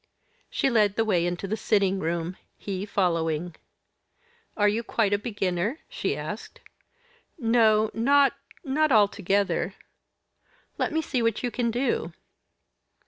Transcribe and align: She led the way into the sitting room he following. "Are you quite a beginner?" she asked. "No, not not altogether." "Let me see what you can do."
She 0.49 0.67
led 0.71 0.95
the 0.95 1.05
way 1.05 1.27
into 1.27 1.47
the 1.47 1.55
sitting 1.55 1.99
room 1.99 2.35
he 2.57 2.87
following. 2.87 3.55
"Are 4.57 4.67
you 4.67 4.81
quite 4.81 5.13
a 5.13 5.19
beginner?" 5.19 5.77
she 5.89 6.17
asked. 6.17 6.59
"No, 7.37 7.91
not 7.93 8.33
not 8.63 8.91
altogether." 8.91 9.75
"Let 10.79 10.91
me 10.91 11.03
see 11.03 11.21
what 11.21 11.43
you 11.43 11.51
can 11.51 11.69
do." 11.69 12.13